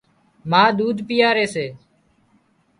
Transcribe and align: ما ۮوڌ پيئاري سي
ما 0.49 0.63
ۮوڌ 0.77 0.97
پيئاري 1.07 1.45
سي 1.53 1.65